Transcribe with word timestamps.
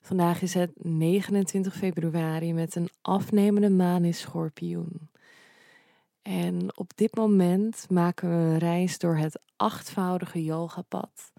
Vandaag 0.00 0.42
is 0.42 0.54
het 0.54 0.70
29 0.74 1.76
februari 1.76 2.52
met 2.52 2.74
een 2.74 2.88
afnemende 3.02 3.70
maan 3.70 4.04
in 4.04 4.14
schorpioen. 4.14 5.10
En 6.22 6.76
op 6.76 6.96
dit 6.96 7.14
moment 7.14 7.90
maken 7.90 8.28
we 8.28 8.34
een 8.34 8.58
reis 8.58 8.98
door 8.98 9.16
het 9.16 9.40
achtvoudige 9.56 10.44
yogapad, 10.44 11.32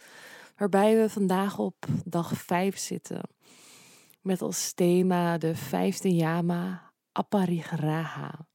waarbij 0.58 0.98
we 0.98 1.10
vandaag 1.10 1.60
op 1.60 1.86
dag 2.05 2.34
5 2.34 2.78
zitten. 2.78 3.22
Met 4.22 4.42
als 4.42 4.74
thema 4.74 5.38
de 5.38 5.55
vijfde 5.55 6.16
yama 6.16 6.91
Aparigraha. 7.12 8.46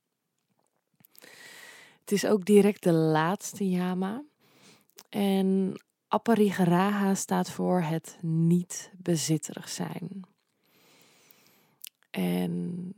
Het 2.00 2.12
is 2.12 2.26
ook 2.26 2.44
direct 2.44 2.82
de 2.82 2.92
laatste 2.92 3.68
yama. 3.68 4.22
En 5.08 5.80
Aparigraha 6.08 7.14
staat 7.14 7.50
voor 7.50 7.80
het 7.80 8.18
niet 8.22 8.92
bezitterig 8.96 9.68
zijn. 9.68 10.20
En 12.10 12.94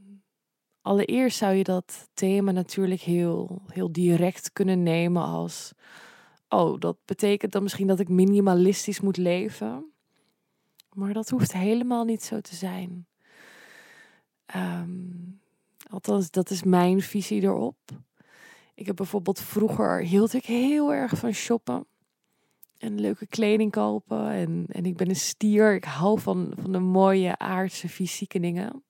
allereerst 0.82 1.38
zou 1.38 1.54
je 1.54 1.64
dat 1.64 2.08
thema 2.14 2.50
natuurlijk 2.50 3.00
heel, 3.00 3.62
heel 3.66 3.92
direct 3.92 4.52
kunnen 4.52 4.82
nemen 4.82 5.22
als: 5.22 5.72
Oh, 6.48 6.80
dat 6.80 6.96
betekent 7.04 7.52
dan 7.52 7.62
misschien 7.62 7.86
dat 7.86 8.00
ik 8.00 8.08
minimalistisch 8.08 9.00
moet 9.00 9.16
leven. 9.16 9.92
Maar 10.92 11.12
dat 11.12 11.28
hoeft 11.28 11.52
helemaal 11.52 12.04
niet 12.04 12.22
zo 12.22 12.40
te 12.40 12.54
zijn. 12.54 13.06
Um, 14.56 15.40
althans, 15.90 16.30
dat 16.30 16.50
is 16.50 16.62
mijn 16.62 17.00
visie 17.00 17.42
erop. 17.42 17.78
Ik 18.74 18.86
heb 18.86 18.96
bijvoorbeeld 18.96 19.40
vroeger 19.40 20.00
hield 20.00 20.32
ik 20.32 20.44
heel 20.44 20.92
erg 20.92 21.18
van 21.18 21.32
shoppen 21.32 21.86
en 22.78 23.00
leuke 23.00 23.26
kleding 23.26 23.70
kopen. 23.70 24.30
En, 24.30 24.66
en 24.68 24.84
ik 24.84 24.96
ben 24.96 25.08
een 25.08 25.16
stier. 25.16 25.74
Ik 25.74 25.84
hou 25.84 26.20
van, 26.20 26.52
van 26.60 26.72
de 26.72 26.78
mooie 26.78 27.38
aardse 27.38 27.88
fysieke 27.88 28.40
dingen. 28.40 28.82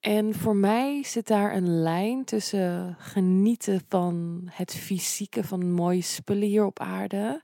En 0.00 0.34
voor 0.34 0.56
mij 0.56 1.02
zit 1.04 1.26
daar 1.26 1.56
een 1.56 1.82
lijn 1.82 2.24
tussen 2.24 2.96
genieten 2.98 3.80
van 3.88 4.42
het 4.50 4.74
fysieke, 4.74 5.44
van 5.44 5.72
mooie 5.72 6.02
spullen 6.02 6.48
hier 6.48 6.64
op 6.64 6.78
aarde. 6.78 7.42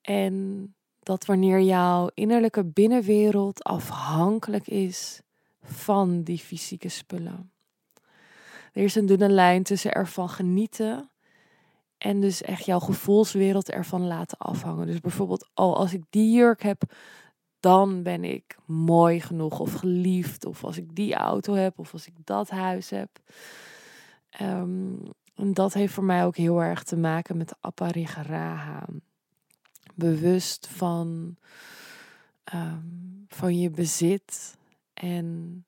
En 0.00 0.74
dat 0.98 1.24
wanneer 1.24 1.60
jouw 1.60 2.10
innerlijke 2.14 2.64
binnenwereld 2.64 3.64
afhankelijk 3.64 4.68
is 4.68 5.20
van 5.62 6.22
die 6.22 6.38
fysieke 6.38 6.88
spullen. 6.88 7.52
Er 8.72 8.82
is 8.82 8.94
een 8.94 9.06
dunne 9.06 9.28
lijn 9.28 9.62
tussen 9.62 9.92
ervan 9.92 10.28
genieten 10.28 11.10
en 12.04 12.20
dus 12.20 12.42
echt 12.42 12.64
jouw 12.64 12.78
gevoelswereld 12.78 13.70
ervan 13.70 14.06
laten 14.06 14.38
afhangen. 14.38 14.86
Dus 14.86 15.00
bijvoorbeeld, 15.00 15.48
oh, 15.54 15.76
als 15.76 15.92
ik 15.92 16.02
die 16.10 16.32
jurk 16.32 16.62
heb, 16.62 16.82
dan 17.60 18.02
ben 18.02 18.24
ik 18.24 18.56
mooi 18.66 19.20
genoeg 19.20 19.58
of 19.58 19.72
geliefd. 19.72 20.46
Of 20.46 20.64
als 20.64 20.76
ik 20.76 20.94
die 20.94 21.14
auto 21.14 21.54
heb, 21.54 21.78
of 21.78 21.92
als 21.92 22.06
ik 22.06 22.14
dat 22.24 22.50
huis 22.50 22.90
heb. 22.90 23.08
Um, 24.40 25.00
en 25.34 25.54
dat 25.54 25.72
heeft 25.72 25.92
voor 25.92 26.04
mij 26.04 26.24
ook 26.24 26.36
heel 26.36 26.62
erg 26.62 26.82
te 26.82 26.96
maken 26.96 27.36
met 27.36 27.56
aparigaraha. 27.60 28.86
Bewust 29.94 30.66
van, 30.66 31.36
um, 32.54 33.24
van 33.28 33.58
je 33.58 33.70
bezit 33.70 34.56
en 34.94 35.64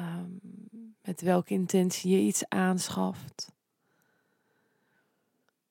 um, 0.00 0.40
met 1.02 1.20
welke 1.20 1.54
intentie 1.54 2.10
je 2.10 2.20
iets 2.20 2.48
aanschaft 2.48 3.56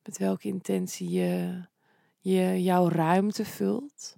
met 0.07 0.17
welke 0.17 0.47
intentie 0.47 1.09
je, 1.09 1.61
je 2.19 2.63
jouw 2.63 2.89
ruimte 2.89 3.45
vult. 3.45 4.15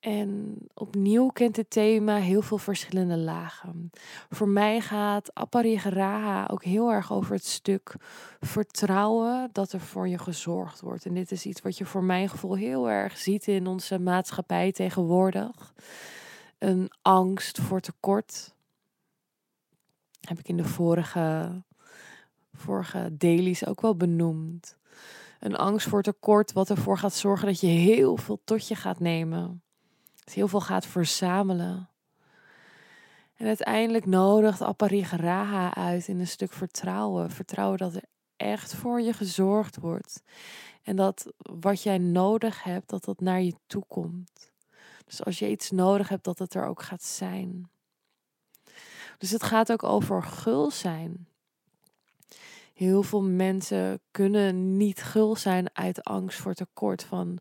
En 0.00 0.58
opnieuw 0.74 1.28
kent 1.28 1.56
het 1.56 1.70
thema 1.70 2.16
heel 2.16 2.42
veel 2.42 2.58
verschillende 2.58 3.16
lagen. 3.16 3.90
Voor 4.30 4.48
mij 4.48 4.80
gaat 4.80 5.34
Aparigaraha 5.34 6.46
ook 6.46 6.64
heel 6.64 6.92
erg 6.92 7.12
over 7.12 7.34
het 7.34 7.46
stuk 7.46 7.94
vertrouwen 8.40 9.48
dat 9.52 9.72
er 9.72 9.80
voor 9.80 10.08
je 10.08 10.18
gezorgd 10.18 10.80
wordt. 10.80 11.06
En 11.06 11.14
dit 11.14 11.32
is 11.32 11.46
iets 11.46 11.60
wat 11.60 11.78
je 11.78 11.86
voor 11.86 12.04
mijn 12.04 12.28
gevoel 12.28 12.56
heel 12.56 12.90
erg 12.90 13.18
ziet 13.18 13.46
in 13.46 13.66
onze 13.66 13.98
maatschappij 13.98 14.72
tegenwoordig. 14.72 15.74
Een 16.58 16.90
angst 17.02 17.60
voor 17.60 17.80
tekort. 17.80 18.54
Heb 20.20 20.38
ik 20.38 20.48
in 20.48 20.56
de 20.56 20.64
vorige 20.64 21.62
vorige 22.54 23.16
dailies 23.16 23.66
ook 23.66 23.80
wel 23.80 23.96
benoemd. 23.96 24.76
Een 25.40 25.56
angst 25.56 25.88
voor 25.88 26.02
tekort, 26.02 26.52
wat 26.52 26.70
ervoor 26.70 26.98
gaat 26.98 27.14
zorgen 27.14 27.46
dat 27.46 27.60
je 27.60 27.66
heel 27.66 28.16
veel 28.16 28.40
tot 28.44 28.68
je 28.68 28.74
gaat 28.74 29.00
nemen. 29.00 29.62
Dat 30.24 30.34
heel 30.34 30.48
veel 30.48 30.60
gaat 30.60 30.86
verzamelen. 30.86 31.88
En 33.36 33.46
uiteindelijk 33.46 34.06
nodigt 34.06 34.62
Aparigaraha 34.62 35.74
uit 35.74 36.08
in 36.08 36.20
een 36.20 36.26
stuk 36.26 36.52
vertrouwen. 36.52 37.30
Vertrouwen 37.30 37.78
dat 37.78 37.94
er 37.94 38.04
echt 38.36 38.74
voor 38.74 39.00
je 39.00 39.12
gezorgd 39.12 39.76
wordt. 39.76 40.22
En 40.82 40.96
dat 40.96 41.32
wat 41.36 41.82
jij 41.82 41.98
nodig 41.98 42.62
hebt, 42.62 42.88
dat 42.88 43.04
dat 43.04 43.20
naar 43.20 43.42
je 43.42 43.54
toe 43.66 43.84
komt. 43.88 44.52
Dus 45.04 45.24
als 45.24 45.38
je 45.38 45.50
iets 45.50 45.70
nodig 45.70 46.08
hebt, 46.08 46.24
dat 46.24 46.38
het 46.38 46.54
er 46.54 46.66
ook 46.66 46.82
gaat 46.82 47.02
zijn. 47.02 47.70
Dus 49.18 49.30
het 49.30 49.42
gaat 49.42 49.72
ook 49.72 49.82
over 49.82 50.22
gul 50.22 50.70
zijn. 50.70 51.28
Heel 52.74 53.02
veel 53.02 53.22
mensen 53.22 54.00
kunnen 54.10 54.76
niet 54.76 55.02
gul 55.02 55.36
zijn 55.36 55.70
uit 55.72 56.04
angst 56.04 56.38
voor 56.38 56.54
tekort. 56.54 57.04
Van, 57.04 57.38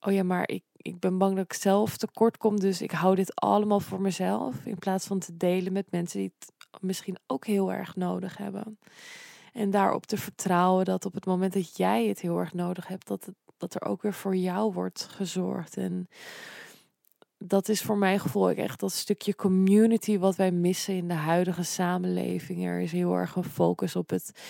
oh 0.00 0.12
ja, 0.12 0.22
maar 0.22 0.48
ik, 0.48 0.64
ik 0.76 0.98
ben 1.00 1.18
bang 1.18 1.36
dat 1.36 1.44
ik 1.44 1.52
zelf 1.52 1.96
tekort 1.96 2.36
kom, 2.36 2.60
dus 2.60 2.82
ik 2.82 2.90
hou 2.90 3.14
dit 3.14 3.34
allemaal 3.34 3.80
voor 3.80 4.00
mezelf. 4.00 4.54
In 4.64 4.78
plaats 4.78 5.06
van 5.06 5.18
te 5.18 5.36
delen 5.36 5.72
met 5.72 5.90
mensen 5.90 6.18
die 6.18 6.32
het 6.38 6.52
misschien 6.82 7.16
ook 7.26 7.46
heel 7.46 7.72
erg 7.72 7.96
nodig 7.96 8.36
hebben. 8.36 8.78
En 9.52 9.70
daarop 9.70 10.06
te 10.06 10.16
vertrouwen 10.16 10.84
dat 10.84 11.04
op 11.04 11.14
het 11.14 11.26
moment 11.26 11.52
dat 11.52 11.76
jij 11.76 12.06
het 12.06 12.20
heel 12.20 12.38
erg 12.38 12.52
nodig 12.52 12.86
hebt, 12.86 13.06
dat, 13.06 13.28
dat 13.56 13.74
er 13.74 13.84
ook 13.84 14.02
weer 14.02 14.14
voor 14.14 14.36
jou 14.36 14.72
wordt 14.72 15.08
gezorgd. 15.10 15.76
En 15.76 16.08
dat 17.38 17.68
is 17.68 17.82
voor 17.82 17.98
mijn 17.98 18.20
gevoel 18.20 18.50
echt 18.50 18.80
dat 18.80 18.92
stukje 18.92 19.34
community 19.34 20.18
wat 20.18 20.36
wij 20.36 20.50
missen 20.50 20.94
in 20.94 21.08
de 21.08 21.14
huidige 21.14 21.62
samenleving. 21.62 22.64
Er 22.64 22.80
is 22.80 22.92
heel 22.92 23.14
erg 23.14 23.36
een 23.36 23.44
focus 23.44 23.96
op 23.96 24.10
het 24.10 24.40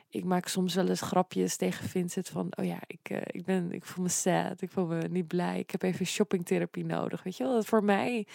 Ik 0.10 0.24
maak 0.24 0.48
soms 0.48 0.74
wel 0.76 0.88
eens 0.88 1.02
grapjes 1.02 1.56
tegen 1.56 1.90
Vincent 1.90 2.30
van, 2.30 2.58
oh 2.58 2.66
ja, 2.66 2.80
ik, 2.88 3.10
uh, 3.10 3.22
ik, 3.26 3.46
ben, 3.46 3.72
ik 3.72 3.86
voel 3.86 4.04
me 4.04 4.10
sad, 4.10 4.62
ik 4.62 4.72
voel 4.72 4.86
me 4.86 5.08
niet 5.08 5.28
blij, 5.28 5.60
ik 5.60 5.72
heb 5.72 5.82
even 5.82 6.06
shoppingtherapie 6.06 6.86
nodig. 6.86 7.24
Weet 7.24 7.38
je 7.38 7.44
wel, 7.44 7.54
dat 7.54 7.66
voor 7.66 7.84
mij, 7.84 8.28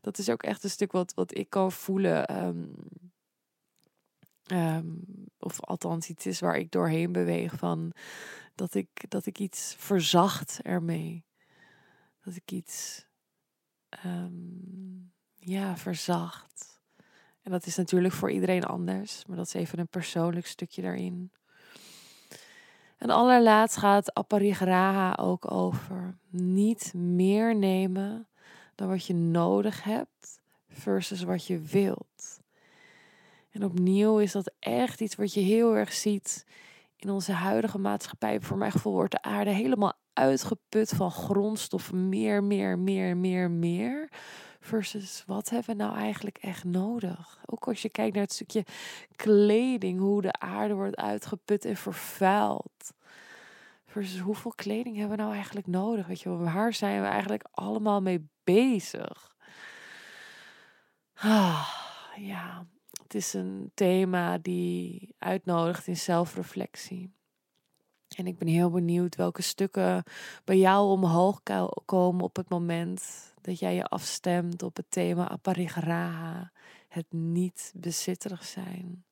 dat 0.00 0.18
is 0.18 0.28
ook 0.28 0.42
echt 0.42 0.64
een 0.64 0.70
stuk 0.70 0.92
wat, 0.92 1.14
wat 1.14 1.38
ik 1.38 1.50
kan 1.50 1.72
voelen. 1.72 2.44
Um, 2.44 2.74
um, 4.52 5.04
of 5.38 5.60
althans 5.60 6.08
iets 6.08 6.26
is 6.26 6.40
waar 6.40 6.56
ik 6.56 6.70
doorheen 6.70 7.12
beweeg 7.12 7.54
van 7.54 7.92
dat 8.54 8.74
ik, 8.74 8.88
dat 9.08 9.26
ik 9.26 9.38
iets 9.38 9.74
verzacht 9.78 10.60
ermee. 10.62 11.24
Dat 12.20 12.36
ik 12.36 12.52
iets, 12.52 13.06
um, 14.04 15.12
ja, 15.34 15.76
verzacht. 15.76 16.69
En 17.50 17.56
dat 17.56 17.66
is 17.66 17.76
natuurlijk 17.76 18.14
voor 18.14 18.30
iedereen 18.30 18.64
anders, 18.64 19.24
maar 19.26 19.36
dat 19.36 19.46
is 19.46 19.54
even 19.54 19.78
een 19.78 19.88
persoonlijk 19.88 20.46
stukje 20.46 20.82
daarin. 20.82 21.32
En 22.96 23.10
allerlaatst 23.10 23.76
gaat 23.76 24.14
Aparigraha 24.14 25.16
ook 25.20 25.50
over 25.50 26.18
niet 26.28 26.94
meer 26.94 27.56
nemen 27.56 28.28
dan 28.74 28.88
wat 28.88 29.06
je 29.06 29.14
nodig 29.14 29.82
hebt 29.82 30.40
versus 30.68 31.22
wat 31.22 31.46
je 31.46 31.60
wilt. 31.60 32.40
En 33.50 33.64
opnieuw 33.64 34.18
is 34.18 34.32
dat 34.32 34.52
echt 34.58 35.00
iets 35.00 35.14
wat 35.14 35.34
je 35.34 35.40
heel 35.40 35.76
erg 35.76 35.92
ziet 35.92 36.46
in 36.96 37.10
onze 37.10 37.32
huidige 37.32 37.78
maatschappij. 37.78 38.40
Voor 38.40 38.56
mijn 38.56 38.72
gevoel 38.72 38.92
wordt 38.92 39.12
de 39.12 39.22
aarde 39.22 39.50
helemaal 39.50 39.92
uitgeput 40.12 40.88
van 40.88 41.10
grondstoffen. 41.10 42.08
Meer, 42.08 42.44
meer, 42.44 42.78
meer, 42.78 43.16
meer, 43.16 43.50
meer. 43.50 44.08
Versus 44.60 45.24
wat 45.26 45.48
hebben 45.48 45.76
we 45.76 45.82
nou 45.82 45.96
eigenlijk 45.96 46.38
echt 46.38 46.64
nodig? 46.64 47.38
Ook 47.46 47.68
als 47.68 47.82
je 47.82 47.88
kijkt 47.88 48.14
naar 48.14 48.22
het 48.22 48.32
stukje 48.32 48.64
kleding, 49.16 50.00
hoe 50.00 50.22
de 50.22 50.32
aarde 50.32 50.74
wordt 50.74 50.96
uitgeput 50.96 51.64
en 51.64 51.76
vervuild. 51.76 52.92
Versus 53.86 54.20
hoeveel 54.20 54.52
kleding 54.54 54.96
hebben 54.96 55.16
we 55.16 55.22
nou 55.22 55.34
eigenlijk 55.34 55.66
nodig? 55.66 56.06
Weet 56.06 56.20
je, 56.20 56.36
waar 56.36 56.74
zijn 56.74 57.00
we 57.00 57.06
eigenlijk 57.06 57.44
allemaal 57.50 58.00
mee 58.00 58.28
bezig? 58.44 59.36
Ah, 61.14 61.68
ja, 62.16 62.66
het 63.02 63.14
is 63.14 63.32
een 63.32 63.70
thema 63.74 64.38
die 64.38 65.14
uitnodigt 65.18 65.86
in 65.86 65.96
zelfreflectie. 65.96 67.14
En 68.16 68.26
ik 68.26 68.38
ben 68.38 68.48
heel 68.48 68.70
benieuwd 68.70 69.16
welke 69.16 69.42
stukken 69.42 70.02
bij 70.44 70.58
jou 70.58 70.90
omhoog 70.90 71.40
komen 71.84 72.24
op 72.24 72.36
het 72.36 72.48
moment 72.48 73.32
dat 73.40 73.58
jij 73.58 73.74
je 73.74 73.84
afstemt 73.84 74.62
op 74.62 74.76
het 74.76 74.86
thema 74.88 75.28
aparigraha, 75.28 76.52
het 76.88 77.06
niet 77.12 77.72
bezitterig 77.76 78.44
zijn. 78.44 79.04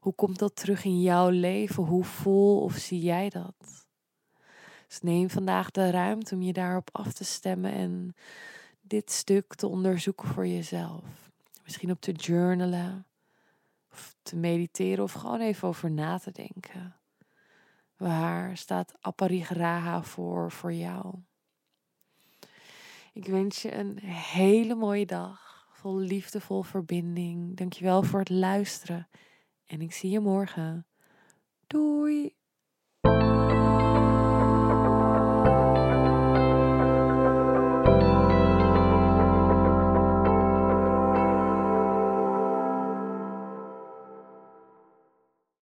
Hoe 0.00 0.14
komt 0.14 0.38
dat 0.38 0.56
terug 0.56 0.84
in 0.84 1.00
jouw 1.00 1.28
leven? 1.28 1.84
Hoe 1.84 2.04
voel 2.04 2.60
of 2.60 2.76
zie 2.76 3.00
jij 3.00 3.28
dat? 3.28 3.86
Dus 4.88 5.00
neem 5.00 5.30
vandaag 5.30 5.70
de 5.70 5.90
ruimte 5.90 6.34
om 6.34 6.42
je 6.42 6.52
daarop 6.52 6.88
af 6.92 7.12
te 7.12 7.24
stemmen 7.24 7.72
en 7.72 8.14
dit 8.80 9.10
stuk 9.10 9.54
te 9.54 9.66
onderzoeken 9.66 10.28
voor 10.28 10.46
jezelf. 10.46 11.30
Misschien 11.64 11.90
op 11.90 12.00
te 12.00 12.12
journalen, 12.12 13.06
of 13.92 14.14
te 14.22 14.36
mediteren, 14.36 15.04
of 15.04 15.12
gewoon 15.12 15.40
even 15.40 15.68
over 15.68 15.90
na 15.90 16.18
te 16.18 16.30
denken. 16.30 16.96
Waar 18.02 18.56
staat 18.56 18.94
aparigraha 19.00 20.02
voor 20.02 20.50
voor 20.50 20.72
jou? 20.72 21.14
Ik 23.12 23.26
wens 23.26 23.62
je 23.62 23.74
een 23.74 23.98
hele 24.04 24.74
mooie 24.74 25.06
dag, 25.06 25.66
vol 25.72 25.98
liefdevol 25.98 26.62
verbinding. 26.62 27.56
Dankjewel 27.56 28.02
voor 28.02 28.18
het 28.18 28.28
luisteren 28.28 29.08
en 29.66 29.80
ik 29.80 29.92
zie 29.92 30.10
je 30.10 30.20
morgen. 30.20 30.86
Doei! 31.66 32.36